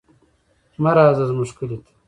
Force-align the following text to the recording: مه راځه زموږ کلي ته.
مه 0.81 0.91
راځه 0.97 1.23
زموږ 1.29 1.49
کلي 1.57 1.77
ته. 1.83 1.91